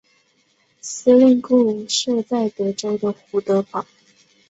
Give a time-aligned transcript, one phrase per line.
[0.81, 3.85] 司令部设在德州的胡德堡。